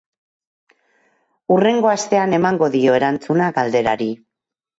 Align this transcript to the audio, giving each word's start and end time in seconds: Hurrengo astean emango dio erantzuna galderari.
Hurrengo 1.55 1.91
astean 1.91 2.33
emango 2.39 2.71
dio 2.77 2.97
erantzuna 3.01 3.53
galderari. 3.61 4.11